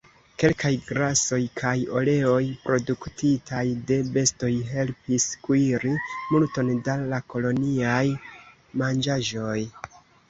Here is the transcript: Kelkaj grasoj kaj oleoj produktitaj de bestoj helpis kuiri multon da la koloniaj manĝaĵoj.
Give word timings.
Kelkaj 0.41 0.69
grasoj 0.85 1.37
kaj 1.59 1.73
oleoj 1.99 2.39
produktitaj 2.63 3.61
de 3.91 3.97
bestoj 4.15 4.51
helpis 4.71 5.27
kuiri 5.45 5.93
multon 6.15 6.73
da 6.89 6.97
la 7.13 7.21
koloniaj 7.35 8.05
manĝaĵoj. 8.85 9.59